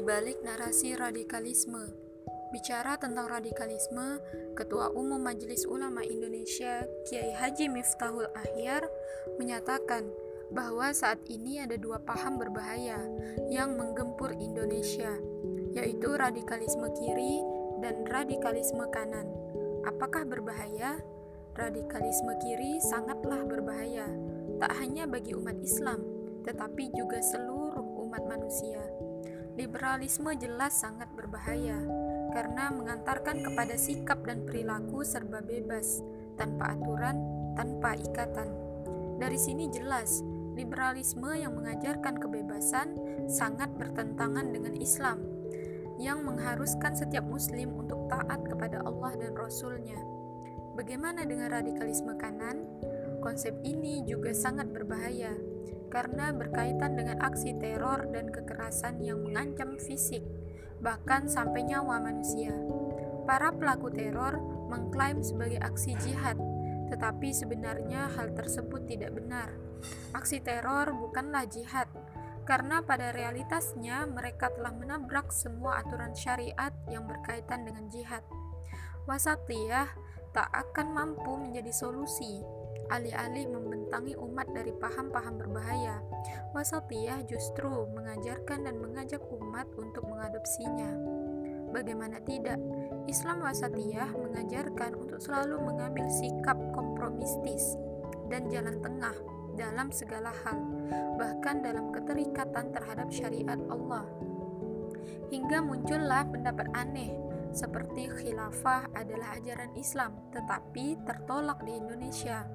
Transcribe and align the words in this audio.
di 0.00 0.08
balik 0.08 0.40
narasi 0.40 0.96
radikalisme. 0.96 1.92
Bicara 2.56 2.96
tentang 2.96 3.28
radikalisme, 3.28 4.16
Ketua 4.56 4.88
Umum 4.96 5.20
Majelis 5.20 5.68
Ulama 5.68 6.00
Indonesia, 6.00 6.88
Kiai 7.04 7.36
Haji 7.36 7.68
Miftahul 7.68 8.24
Ahyar, 8.32 8.80
menyatakan 9.36 10.08
bahwa 10.56 10.88
saat 10.96 11.20
ini 11.28 11.60
ada 11.60 11.76
dua 11.76 12.00
paham 12.00 12.40
berbahaya 12.40 12.96
yang 13.52 13.76
menggempur 13.76 14.32
Indonesia, 14.40 15.20
yaitu 15.76 16.16
radikalisme 16.16 16.88
kiri 16.96 17.44
dan 17.84 18.00
radikalisme 18.08 18.88
kanan. 18.88 19.28
Apakah 19.84 20.24
berbahaya? 20.24 20.96
Radikalisme 21.60 22.40
kiri 22.40 22.80
sangatlah 22.88 23.44
berbahaya, 23.44 24.08
tak 24.64 24.72
hanya 24.80 25.04
bagi 25.04 25.36
umat 25.36 25.60
Islam, 25.60 26.00
tetapi 26.48 26.88
juga 26.96 27.20
seluruh 27.20 27.84
umat 28.08 28.24
manusia. 28.24 28.80
Liberalisme 29.60 30.32
jelas 30.40 30.72
sangat 30.72 31.12
berbahaya 31.12 31.76
karena 32.32 32.72
mengantarkan 32.72 33.44
kepada 33.44 33.76
sikap 33.76 34.24
dan 34.24 34.48
perilaku 34.48 35.04
serba 35.04 35.44
bebas, 35.44 36.00
tanpa 36.40 36.72
aturan, 36.72 37.20
tanpa 37.60 37.92
ikatan. 37.92 38.48
Dari 39.20 39.36
sini 39.36 39.68
jelas, 39.68 40.24
liberalisme 40.56 41.28
yang 41.36 41.60
mengajarkan 41.60 42.16
kebebasan 42.16 42.96
sangat 43.28 43.68
bertentangan 43.76 44.48
dengan 44.48 44.72
Islam, 44.80 45.28
yang 46.00 46.24
mengharuskan 46.24 46.96
setiap 46.96 47.28
muslim 47.28 47.76
untuk 47.76 48.08
taat 48.08 48.40
kepada 48.48 48.80
Allah 48.80 49.12
dan 49.20 49.36
Rasul-Nya. 49.36 50.00
Bagaimana 50.72 51.28
dengan 51.28 51.52
radikalisme 51.52 52.16
kanan? 52.16 52.64
Konsep 53.20 53.60
ini 53.60 54.08
juga 54.08 54.32
sangat 54.32 54.72
berbahaya 54.72 55.36
karena 55.90 56.30
berkaitan 56.30 56.94
dengan 56.94 57.18
aksi 57.18 57.58
teror 57.58 58.06
dan 58.14 58.30
kekerasan 58.30 59.02
yang 59.02 59.20
mengancam 59.26 59.76
fisik, 59.76 60.22
bahkan 60.78 61.26
sampai 61.26 61.66
nyawa 61.66 61.98
manusia. 61.98 62.54
Para 63.26 63.50
pelaku 63.50 63.90
teror 63.90 64.38
mengklaim 64.70 65.20
sebagai 65.20 65.58
aksi 65.58 65.98
jihad, 65.98 66.38
tetapi 66.88 67.34
sebenarnya 67.34 68.06
hal 68.14 68.32
tersebut 68.32 68.86
tidak 68.86 69.18
benar. 69.18 69.50
Aksi 70.14 70.38
teror 70.38 70.94
bukanlah 70.94 71.44
jihad, 71.50 71.90
karena 72.46 72.82
pada 72.82 73.10
realitasnya 73.10 74.06
mereka 74.06 74.50
telah 74.54 74.74
menabrak 74.74 75.30
semua 75.34 75.82
aturan 75.82 76.14
syariat 76.14 76.72
yang 76.86 77.06
berkaitan 77.06 77.66
dengan 77.66 77.90
jihad. 77.90 78.22
Wasatiyah 79.10 79.90
tak 80.30 80.46
akan 80.54 80.94
mampu 80.94 81.34
menjadi 81.34 81.74
solusi 81.74 82.59
alih-alih 82.90 83.46
membentangi 83.46 84.18
umat 84.18 84.50
dari 84.50 84.74
paham-paham 84.74 85.38
berbahaya. 85.38 86.02
Wasatiyah 86.50 87.22
justru 87.30 87.70
mengajarkan 87.94 88.66
dan 88.66 88.76
mengajak 88.82 89.22
umat 89.30 89.70
untuk 89.78 90.02
mengadopsinya. 90.10 90.90
Bagaimana 91.70 92.18
tidak, 92.26 92.58
Islam 93.06 93.46
wasatiyah 93.46 94.10
mengajarkan 94.10 94.98
untuk 94.98 95.22
selalu 95.22 95.62
mengambil 95.62 96.10
sikap 96.10 96.58
kompromistis 96.74 97.78
dan 98.26 98.50
jalan 98.50 98.82
tengah 98.82 99.14
dalam 99.54 99.94
segala 99.94 100.34
hal, 100.42 100.58
bahkan 101.14 101.62
dalam 101.62 101.94
keterikatan 101.94 102.74
terhadap 102.74 103.06
syariat 103.14 103.58
Allah. 103.70 104.02
Hingga 105.30 105.62
muncullah 105.62 106.26
pendapat 106.26 106.66
aneh 106.74 107.29
seperti 107.50 108.06
khilafah 108.10 108.90
adalah 108.94 109.36
ajaran 109.38 109.74
Islam, 109.74 110.14
tetapi 110.30 110.98
tertolak 111.06 111.62
di 111.66 111.78
Indonesia 111.78 112.46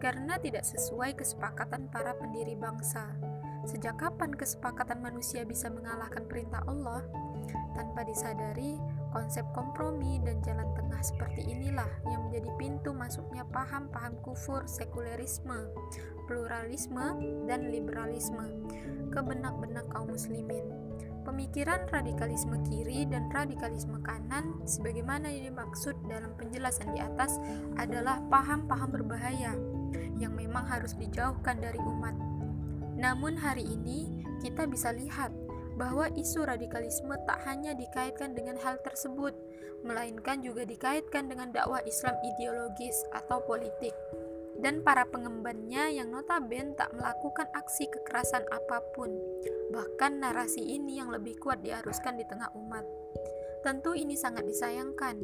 karena 0.00 0.40
tidak 0.40 0.64
sesuai 0.64 1.14
kesepakatan 1.20 1.92
para 1.92 2.16
pendiri 2.16 2.56
bangsa. 2.56 3.04
Sejak 3.68 4.00
kapan 4.00 4.32
kesepakatan 4.32 5.04
manusia 5.04 5.44
bisa 5.44 5.68
mengalahkan 5.68 6.24
perintah 6.24 6.64
Allah? 6.64 7.04
Tanpa 7.76 8.08
disadari, 8.08 8.80
konsep 9.12 9.44
kompromi 9.52 10.16
dan 10.24 10.40
jalan 10.40 10.66
tengah 10.72 11.00
seperti 11.04 11.44
inilah 11.44 11.88
yang 12.08 12.26
menjadi 12.28 12.50
pintu 12.56 12.96
masuknya 12.96 13.44
paham-paham 13.52 14.16
kufur, 14.24 14.64
sekulerisme, 14.64 15.68
pluralisme, 16.24 17.20
dan 17.44 17.68
liberalisme 17.68 18.64
ke 19.12 19.20
benak-benak 19.20 19.84
kaum 19.92 20.08
muslimin. 20.08 20.89
Pemikiran 21.20 21.84
radikalisme 21.92 22.56
kiri 22.64 23.04
dan 23.04 23.28
radikalisme 23.28 24.00
kanan, 24.00 24.56
sebagaimana 24.64 25.28
yang 25.28 25.52
dimaksud 25.52 25.92
dalam 26.08 26.32
penjelasan 26.40 26.96
di 26.96 27.00
atas, 27.00 27.36
adalah 27.76 28.24
paham-paham 28.32 28.88
berbahaya 28.88 29.52
yang 30.16 30.32
memang 30.32 30.64
harus 30.64 30.96
dijauhkan 30.96 31.60
dari 31.60 31.76
umat. 31.76 32.16
Namun, 32.96 33.36
hari 33.36 33.68
ini 33.68 34.24
kita 34.40 34.64
bisa 34.64 34.96
lihat 34.96 35.32
bahwa 35.76 36.08
isu 36.12 36.44
radikalisme 36.44 37.16
tak 37.24 37.40
hanya 37.48 37.72
dikaitkan 37.72 38.36
dengan 38.36 38.56
hal 38.60 38.80
tersebut, 38.80 39.32
melainkan 39.80 40.44
juga 40.44 40.68
dikaitkan 40.68 41.28
dengan 41.28 41.52
dakwah 41.52 41.80
Islam 41.88 42.16
ideologis 42.20 42.96
atau 43.16 43.40
politik 43.44 43.96
dan 44.60 44.84
para 44.84 45.08
pengembannya 45.08 45.96
yang 45.96 46.12
notabene 46.12 46.76
tak 46.76 46.92
melakukan 46.92 47.48
aksi 47.56 47.88
kekerasan 47.88 48.44
apa 48.52 48.84
pun. 48.92 49.08
Bahkan 49.72 50.20
narasi 50.20 50.60
ini 50.60 51.00
yang 51.00 51.08
lebih 51.08 51.40
kuat 51.40 51.64
diharuskan 51.64 52.20
di 52.20 52.24
tengah 52.28 52.52
umat. 52.56 52.84
Tentu 53.60 53.92
ini 53.92 54.16
sangat 54.16 54.48
disayangkan, 54.48 55.20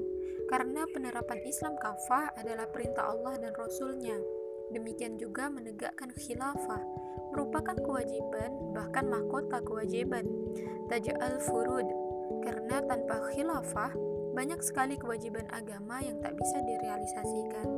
karena 0.52 0.84
penerapan 0.92 1.40
Islam 1.44 1.76
kafah 1.80 2.36
adalah 2.36 2.68
perintah 2.68 3.08
Allah 3.08 3.40
dan 3.40 3.52
Rasul-Nya. 3.56 4.16
Demikian 4.76 5.16
juga 5.16 5.48
menegakkan 5.48 6.10
khilafah, 6.12 6.82
merupakan 7.32 7.76
kewajiban, 7.80 8.50
bahkan 8.76 9.08
mahkota 9.08 9.62
kewajiban. 9.62 10.26
Taja'al 10.90 11.40
furud, 11.48 11.86
karena 12.44 12.82
tanpa 12.84 13.24
khilafah, 13.32 13.94
banyak 14.36 14.60
sekali 14.60 15.00
kewajiban 15.00 15.48
agama 15.48 16.04
yang 16.04 16.20
tak 16.20 16.36
bisa 16.36 16.60
direalisasikan. 16.60 17.68